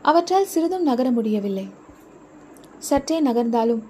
அவற்றால் 0.02 0.46
சிறிதும் 0.46 0.82
நகர 0.82 1.10
முடியவில்லை. 1.10 1.68
சற்றே 2.78 3.22
நகர்ந்தாலும் 3.22 3.84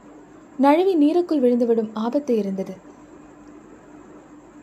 நழுவி 0.59 0.95
நீருக்குள் 0.97 1.43
விழுந்துவிடும் 1.43 1.91
ஆபத்து 1.93 2.37
இருந்தது. 2.37 2.75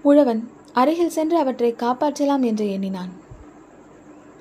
உழவன் 0.02 0.50
அருகில் 0.74 1.14
சென்று 1.18 1.38
அவற்றை 1.38 1.76
காப்பாற்றலாம் 1.84 2.44
என்று 2.44 2.72
எண்ணினான். 2.72 3.12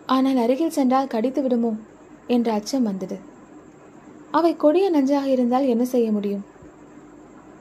ஆனால் 0.07 0.37
அருகில் 0.37 0.77
சென்றால் 0.79 1.07
கடித்து 1.07 1.43
விடுமோ? 1.43 1.73
என்ற 2.27 2.53
அச்சம் 2.53 2.83
வந்தது. 2.83 3.17
அவை 4.31 4.57
கொடிய 4.57 4.90
நஞ்சாக 4.90 5.25
இருந்தால் 5.25 5.67
என்ன 5.67 5.85
செய்ய 5.85 6.12
முடியும்? 6.12 6.45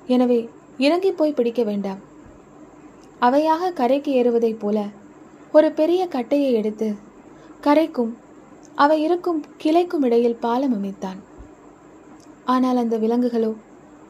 எனவே 0.07 0.49
இறங்கி 0.77 1.11
போய் 1.11 1.37
பிடிக்க 1.37 1.63
வேண்டாம். 1.63 2.01
அவையாக 3.19 3.71
கரைக்கு 3.71 4.11
ஏறுவதைப் 4.13 4.59
போல 4.59 4.85
ஒரு 5.51 5.71
பெரிய 5.71 6.07
கட்டையை 6.07 6.51
எடுத்து 6.53 6.87
கரைக்கும் 7.61 8.13
அவை 8.75 9.01
இருக்கும் 9.01 9.43
கிளைக்கும் 9.57 10.03
இடையில் 10.03 10.41
பாலம் 10.45 10.73
அமைத்தான். 10.73 11.19
ஆனால் 12.45 12.77
அந்த 12.77 12.97
விலங்குகளோ 12.97 13.51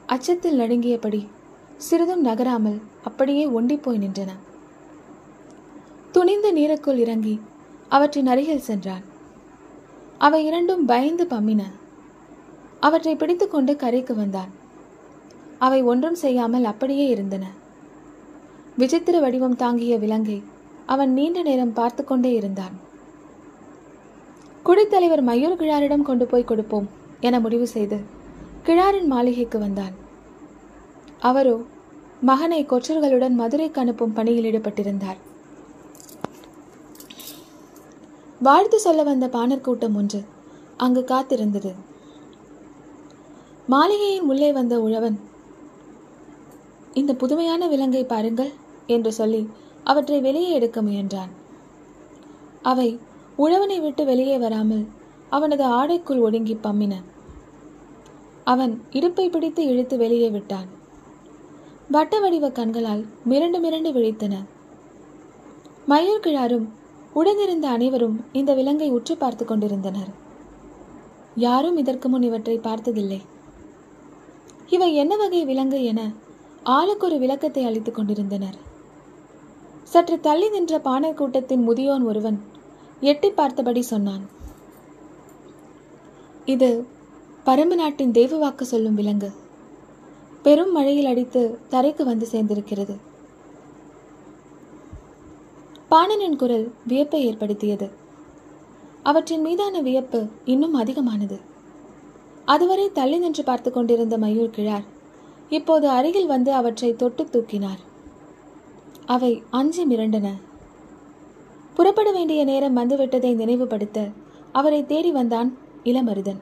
அச்சத்தில் 0.05 0.59
நடுங்கியபடி 0.59 1.21
சிறிதும் 1.77 2.23
நகராமல் 2.27 2.79
அப்படியே 3.03 3.45
ஒண்டிப்போய் 3.47 4.01
நின்றன. 4.03 4.31
துணிந்த 6.11 6.47
நீருக்குள் 6.51 6.99
இறங்கி 7.03 7.39
அவற்றின் 7.89 8.27
அருகில் 8.27 8.67
சென்றான் 8.67 9.03
அவை 10.17 10.45
இரண்டும் 10.45 10.85
பயந்து 10.85 11.25
பம்மின. 11.25 11.61
அவற்றை 12.79 13.15
பிடித்துக்கொண்டு 13.15 13.75
கரைக்கு 13.75 14.15
வந்தான் 14.15 14.51
அவை 15.57 15.79
ஒன்றும் 15.83 16.15
செய்யாமல் 16.15 16.63
அப்படியே 16.63 17.05
இருந்தன. 17.07 17.45
விசித்திர 18.77 19.19
வடிவம் 19.19 19.55
தாங்கிய 19.55 19.97
விலங்கை 19.97 20.43
அவன் 20.85 21.13
நீண்ட 21.13 21.41
நேரம் 21.41 21.73
பார்த்து 21.73 22.03
கொண்டே 22.03 22.33
இருந்தான். 22.33 22.75
குடித்தலைவர் 24.65 25.23
மயூர் 25.29 25.59
கிழாரிடம் 25.61 26.07
கொண்டு 26.09 26.25
போய் 26.25 26.49
கொடுப்போம் 26.49 26.89
என 27.19 27.39
முடிவு 27.39 27.67
செய்து 27.67 27.97
கிழாரின் 28.67 29.09
மாளிகைக்கு 29.13 29.59
வந்தான். 29.59 29.95
அவரோ 31.19 31.55
மகனை 32.21 32.59
கொற்றர்களுடன் 32.65 33.35
மதுரைக்கு 33.39 33.81
அனுப்பும் 33.81 34.13
பணியில் 34.13 34.47
ஈடுபட்டிருந்தார். 34.49 35.19
வாழ்த்து 38.41 38.79
சொல்ல 38.79 39.03
வந்த 39.03 39.27
பாணர் 39.27 39.61
கூட்டம் 39.61 39.95
ஒன்று 39.95 40.21
அங்கு 40.77 41.01
காத்திருந்தது. 41.11 41.71
மாளிகையின் 43.67 44.29
உள்ளே 44.31 44.51
வந்த 44.51 44.81
உழவன் 44.81 45.17
இந்த 46.93 47.13
புதுமையான 47.13 47.67
விலங்கை 47.67 48.05
பாருங்கள் 48.05 48.51
என்று 48.87 49.13
சொல்லி 49.13 49.49
அவற்றை 49.83 50.21
வெளியே 50.21 50.49
எடுக்க 50.49 50.81
முயன்றான். 50.81 51.31
அவை 52.61 52.99
உழவனை 53.37 53.79
விட்டு 53.81 54.05
வெளியே 54.05 54.37
வராமல் 54.37 54.85
அவனது 55.29 55.65
ஆடைக்குள் 55.79 56.23
ஒடுங்கி 56.27 56.55
பம்மின. 56.55 56.95
அவன் 58.43 58.81
இடுப்பை 58.91 59.29
பிடித்து 59.29 59.65
இழுத்து 59.65 59.97
வெளியே 59.97 60.29
விட்டான். 60.29 60.69
வட்ட 61.91 62.19
வடிவ 62.19 62.49
கண்களால் 62.49 63.03
மிரண்டு 63.29 63.59
மிரண்டு 63.65 63.89
விழித்தன. 63.97 64.35
மயூர் 65.87 66.25
கிழாரும் 66.25 66.67
உடனிருந்த 67.13 67.69
அனைவரும் 67.69 68.25
இந்த 68.31 68.53
விலங்கை 68.53 68.89
உற்று 68.89 69.17
பார்த்து 69.17 69.45
கொண்டிருந்தனர். 69.45 70.11
யாரும் 71.35 71.77
இதற்கு 71.77 72.09
முன் 72.09 72.21
இவற்றை 72.21 72.57
பார்த்ததில்லை. 72.57 73.21
இவை 74.67 74.95
என்ன 74.95 75.15
வகை 75.15 75.45
விலங்கு 75.45 75.83
என 75.83 76.01
ஆளுக்கு 76.63 77.05
ஒரு 77.05 77.17
விளக்கத்தை 77.17 77.65
அளித்துக் 77.65 77.95
கொண்டிருந்தனர். 77.95 78.57
சற்று 79.83 80.19
தள்ளி 80.19 80.49
நின்ற 80.49 80.79
பாணர் 80.79 81.13
கூட்டத்தின் 81.13 81.69
முதியோன் 81.69 82.03
ஒருவன் 82.03 82.37
எட்டி 82.99 83.29
பார்த்தபடி 83.31 83.81
சொன்னான். 83.81 84.23
இது 86.45 86.69
பரம்பு 87.45 87.75
நாட்டின் 87.75 88.11
தெய்வ 88.11 88.37
வாக்கு 88.37 88.65
சொல்லும் 88.65 88.95
விலங்கு. 88.95 89.31
பெரும் 90.43 90.71
மழையில் 90.71 91.05
அடித்து 91.05 91.59
தரைக்கு 91.69 92.03
வந்து 92.03 92.27
சேர்ந்திருக்கிறது. 92.31 92.97
பாணனின் 95.91 96.35
குரல் 96.35 96.73
வியப்பை 96.87 97.25
ஏற்படுத்தியது. 97.25 97.89
அவற்றின் 99.03 99.41
மீதான 99.41 99.81
வியப்பு 99.81 100.27
இன்னும் 100.45 100.73
அதிகமானது. 100.73 101.39
அதுவரை 102.45 102.91
தள்ளி 102.91 103.17
நின்று 103.17 103.43
பார்த்து 103.43 103.71
கொண்டிருந்த 103.71 104.17
மயூர் 104.17 104.49
கிழார் 104.49 104.83
இப்போது 105.49 105.87
அருகில் 105.87 106.25
வந்து 106.25 106.53
அவற்றை 106.53 106.95
தொட்டு 106.95 107.23
தூக்கினார். 107.23 107.79
அவை 109.05 109.43
அஞ்சி 109.49 109.85
மிரண்டன. 109.85 110.29
புறப்பட 111.73 112.11
வேண்டிய 112.11 112.43
நேரம் 112.43 112.77
வந்துவிட்டதை 112.77 113.35
நினைவுபடுத்த 113.35 114.09
அவரை 114.51 114.85
தேடி 114.85 115.11
வந்தான் 115.11 115.57
இளமருதன். 115.83 116.39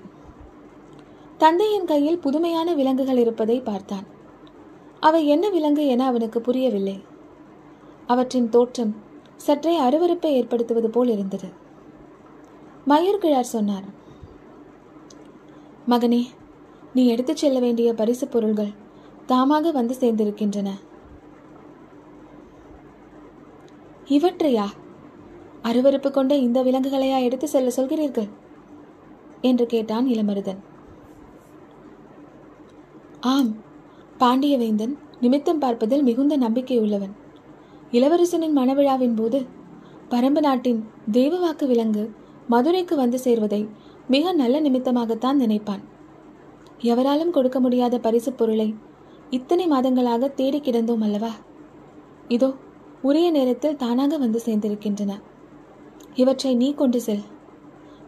தந்தையின் 1.44 1.86
கையில் 1.86 2.20
புதுமையான 2.20 2.74
விலங்குகள் 2.74 3.18
இருப்பதை 3.18 3.60
பார்த்தான். 3.60 4.04
அவை 5.00 5.28
என்ன 5.28 5.50
விலங்கு 5.50 5.86
என 5.86 6.06
அவனுக்கு 6.06 6.42
புரியவில்லை. 6.42 7.04
அவற்றின் 8.08 8.50
தோற்றம் 8.50 8.96
சற்றே 9.36 9.80
அருவருப்பை 9.80 10.26
ஏற்படுத்துவது 10.26 10.90
போல் 10.90 11.10
இருந்தது. 11.10 11.50
மயூர் 12.88 13.18
கிழார் 13.18 13.44
சொன்னார் 13.44 13.84
மகனே 15.90 16.26
நீ 16.94 17.08
எடுத்துச் 17.08 17.36
செல்ல 17.36 17.60
வேண்டிய 17.60 17.94
பரிசு 17.94 18.28
பொருள்கள் 18.28 18.72
தாமாக 19.28 19.72
வந்து 19.72 19.96
சேர்ந்திருக்கின்றன. 20.00 20.70
இவற்றையா? 24.06 24.68
அருவருப்பு 25.64 26.12
கொண்ட 26.12 26.36
இந்த 26.36 26.64
விலங்குகளையா 26.64 27.22
எடுத்து 27.22 27.48
செல்ல 27.48 27.72
சொல்கிறீர்கள்? 27.76 28.30
என்று 29.42 29.66
கேட்டான் 29.66 30.08
இளமருதன். 30.08 30.70
ஆம் 33.24 33.50
பாண்டியவேந்தன் 34.20 34.94
நிமித்தம் 35.20 35.58
பார்ப்பதில் 35.58 36.04
மிகுந்த 36.04 36.38
நம்பிக்கை 36.38 36.80
உள்ளவன் 36.80 37.12
இளவரசனின் 37.92 38.58
மணவிழாவின் 38.58 39.16
போது 39.16 39.46
பரம்பு 40.10 40.40
நாட்டின் 40.40 40.86
தெய்வவாக்கு 41.12 41.66
விலங்கு 41.68 42.12
மதுரைக்கு 42.48 42.96
வந்து 42.96 43.20
சேர்வதை 43.24 43.70
மிக 44.08 44.34
நல்ல 44.34 44.62
நிமித்தமாகத்தான் 44.62 45.34
நினைப்பான். 45.34 45.84
எவராலும் 46.80 47.30
கொடுக்க 47.30 47.60
முடியாத 47.60 48.00
பரிசுப் 48.00 48.38
பொருளை 48.38 48.76
இத்தனை 49.30 49.68
மாதங்களாக 49.72 50.34
தேடி 50.34 50.60
கிடந்தோம் 50.60 51.02
அல்லவா? 51.02 51.32
இதோ 52.28 52.54
உரிய 53.02 53.32
நேரத்தில் 53.32 53.76
தானாக 53.76 54.18
வந்து 54.18 54.42
சேர்ந்திருக்கின்றன. 54.46 55.22
இவற்றை 56.16 56.56
நீ 56.56 56.74
கொண்டு 56.74 57.02
செல். 57.02 57.24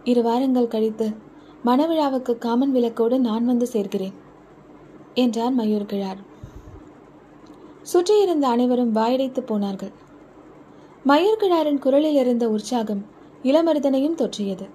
இரு 0.04 0.22
வாரங்கள் 0.22 0.68
கழித்து 0.68 1.10
மணவிழாவுக்கு 1.66 2.38
காமன் 2.38 2.76
விளக்கோடு 2.76 3.18
நான் 3.20 3.46
வந்து 3.46 3.68
சேர்க்கிறேன் 3.74 4.22
என்றார் 5.14 5.58
மயூர் 5.58 5.86
கிழார் 5.86 6.18
சுற்றியிருந்த 7.82 8.48
அனைவரும் 8.48 8.96
வாயடைத்து 8.96 9.40
போனார்கள். 9.40 9.92
மயூர் 11.06 11.40
கிழாரின் 11.40 11.80
குரலில் 11.80 12.16
இருந்த 12.16 12.50
உற்சாகம் 12.50 13.06
இளமருதனையும் 13.44 14.16
தொற்றியது. 14.16 14.70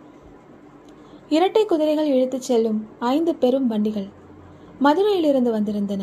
இரட்டை 1.29 1.65
குதிரைகள் 1.65 2.07
இழுத்துச் 2.07 2.43
செல்லும் 2.43 2.87
ஐந்து 2.99 3.35
பெரும் 3.35 3.67
வண்டிகள் 3.67 4.09
மதுரையிலிருந்து 4.79 5.53
வந்திருந்தன. 5.55 6.03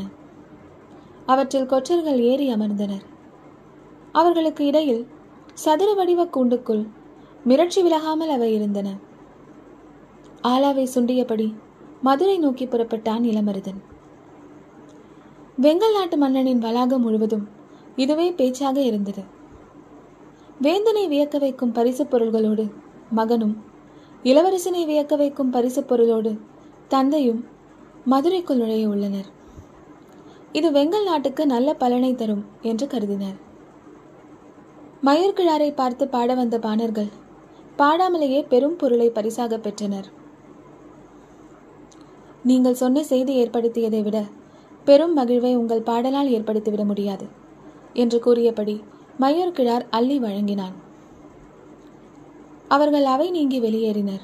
அவற்றில் 1.25 1.65
கொற்றர்கள் 1.65 2.19
ஏறி 2.19 2.53
அமர்ந்தனர். 2.53 3.05
அவர்களுக்கு 4.11 4.65
இடையில் 4.65 5.07
சதுர 5.53 5.93
வடிவ 5.93 6.25
கூண்டுக்குள் 6.25 6.87
மிரட்சி 7.47 7.81
விலகாமல் 7.81 8.33
அவை 8.35 8.53
இருந்தன. 8.53 8.89
ஆலாவை 10.43 10.87
சுண்டியபடி 10.95 11.53
மதுரை 12.01 12.37
நோக்கி 12.37 12.65
புறப்பட்டான் 12.65 13.23
இளமருதன். 13.23 13.81
வெங்கல் 15.61 15.93
நாட்டு 15.93 16.17
மன்னனின் 16.17 16.59
வளாகம் 16.59 17.01
முழுவதும் 17.01 17.47
இதுவே 17.95 18.31
பேச்சாக 18.31 18.81
இருந்தது. 18.81 19.23
வேந்தனை 20.61 21.07
வியக்க 21.07 21.39
வைக்கும் 21.39 21.71
பரிசுப் 21.71 22.09
பொருள்களோடு 22.09 22.69
மகனும் 23.09 23.63
இளவரசனை 24.23 24.85
வியக்க 24.85 25.17
வைக்கும் 25.17 25.49
பரிசுப் 25.49 25.87
பொருளோடு 25.87 26.39
தந்தையும் 26.87 27.45
மதுரைக்குள் 28.09 28.55
நுழைய 28.55 28.87
உள்ளனர். 28.87 29.25
இது 30.51 30.71
வெங்கல் 30.71 31.03
நாட்டுக்கு 31.03 31.45
நல்ல 31.45 31.73
பலனை 31.73 32.15
தரும் 32.15 32.45
என்று 32.61 32.87
கருதினர். 32.87 33.35
மயூர்கிழாரை 35.03 35.75
பார்த்து 35.75 36.07
பாட 36.07 36.33
வந்த 36.33 36.59
பாணர்கள் 36.59 37.11
பாடாமலேயே 37.77 38.47
பெரும் 38.47 38.75
பொருளை 38.75 39.09
பரிசாக 39.09 39.57
பெற்றனர். 39.57 40.05
நீங்கள் 42.43 42.73
சொன்ன 42.73 43.03
செய்தி 43.03 43.35
ஏற்படுத்தியதை 43.35 44.03
விட 44.03 44.23
பெரும் 44.85 45.17
மகிழ்வை 45.17 45.55
உங்கள் 45.55 45.81
பாடலால் 45.81 46.31
ஏற்படுத்திவிட 46.31 46.85
முடியாது 46.85 47.25
என்று 47.93 48.19
கூறியபடி 48.19 48.83
மயூர்கிழார் 49.19 49.85
அள்ளி 49.89 50.19
வழங்கினான். 50.19 50.75
அவர்கள் 52.67 53.05
அவை 53.05 53.31
நீங்கி 53.31 53.59
வெளியேறினர். 53.61 54.23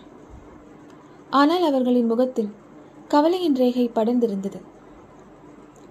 ஆனால் 1.30 1.64
அவர்களின் 1.64 2.06
முகத்தில் 2.06 2.52
கவலையின் 3.08 3.56
ரேகை 3.56 3.92
படர்ந்திருந்தது. 3.96 4.60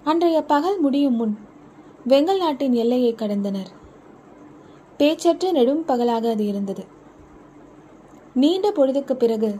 அன்றைய 0.03 0.41
பகல் 0.41 0.79
முடியும் 0.79 1.15
முன் 1.15 1.37
வெங்கல் 2.07 2.37
நாட்டின் 2.37 2.73
எல்லையை 2.73 3.15
கடந்தனர். 3.17 3.71
பேச்சற்ற 4.97 5.51
நெடும் 5.51 5.85
பகலாக 5.85 6.29
அது 6.29 6.45
இருந்தது. 6.45 6.85
நீண்ட 8.33 8.71
பொழுதுக்கு 8.71 9.13
பிறகு 9.13 9.51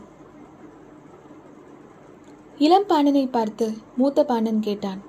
இளம் 2.58 2.86
பாணனை 2.86 3.26
பார்த்து 3.26 3.66
மூத்த 3.96 4.24
பாணன் 4.24 4.60
கேட்டான். 4.60 5.00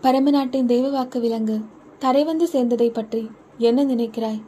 பரம 0.00 0.30
நாட்டின் 0.30 0.66
தெய்வ 0.66 0.88
வாக்கு 0.88 1.20
விலங்கு 1.20 1.56
தரை 1.98 2.24
வந்து 2.24 2.46
சேர்ந்ததை 2.52 2.88
பற்றி 2.92 3.30
என்ன 3.58 3.84
நினைக்கிறாய்? 3.84 4.42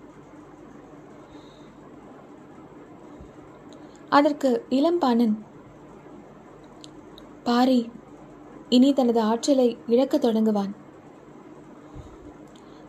அதற்கு 4.08 4.50
இளம்பாணன் 4.68 5.34
பாரி 7.42 7.90
இனி 8.68 8.92
தனது 8.92 9.20
ஆற்றலை 9.20 9.78
இழக்க 9.86 10.16
தொடங்குவான். 10.16 10.72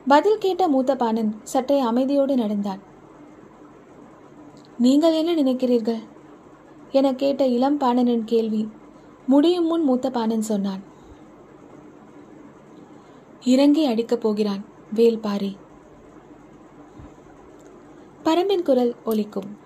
பதில் 0.07 0.37
கேட்ட 0.37 0.67
மூத்த 0.67 0.95
பாணன் 0.95 1.31
சற்றே 1.43 1.79
அமைதியோடு 1.83 2.35
நடந்தான். 2.35 2.81
நீங்கள் 4.77 5.13
என்ன 5.13 5.33
நினைக்கிறீர்கள்? 5.33 6.03
என 6.91 7.13
கேட்ட 7.13 7.45
இளம் 7.45 7.79
பாணனின் 7.79 8.23
கேள்வி. 8.25 8.69
முடியும் 9.27 9.65
முன் 9.65 9.83
மூத்த 9.83 10.09
பாணன் 10.09 10.41
சொன்னான். 10.41 10.81
இறங்கி 13.41 13.87
அடிக்கப் 13.87 14.21
போகிறான் 14.21 14.65
வேல் 14.93 15.19
பாரி. 15.19 15.57
பரம்பின் 18.23 18.61
குரல் 18.61 18.95
ஒலிக்கும். 19.05 19.57